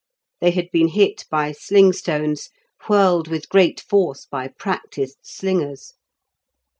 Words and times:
They 0.39 0.49
had 0.49 0.71
been 0.71 0.87
hit 0.87 1.25
by 1.29 1.51
sling 1.51 1.93
stones, 1.93 2.49
whirled 2.87 3.27
with 3.27 3.49
great 3.49 3.79
force 3.79 4.25
by 4.25 4.47
practised 4.47 5.19
slingers. 5.21 5.93